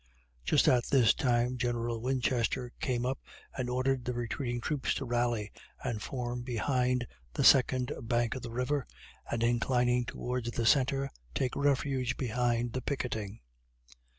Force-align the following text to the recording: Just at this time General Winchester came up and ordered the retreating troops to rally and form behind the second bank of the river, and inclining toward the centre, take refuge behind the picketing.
Just 0.43 0.67
at 0.67 0.83
this 0.87 1.13
time 1.13 1.57
General 1.59 2.01
Winchester 2.01 2.71
came 2.79 3.05
up 3.05 3.19
and 3.55 3.69
ordered 3.69 4.03
the 4.03 4.15
retreating 4.15 4.59
troops 4.59 4.95
to 4.95 5.05
rally 5.05 5.51
and 5.83 6.01
form 6.01 6.41
behind 6.41 7.05
the 7.33 7.43
second 7.43 7.91
bank 8.01 8.33
of 8.33 8.41
the 8.41 8.49
river, 8.49 8.87
and 9.29 9.43
inclining 9.43 10.05
toward 10.05 10.45
the 10.45 10.65
centre, 10.65 11.11
take 11.35 11.55
refuge 11.55 12.17
behind 12.17 12.73
the 12.73 12.81
picketing. 12.81 13.41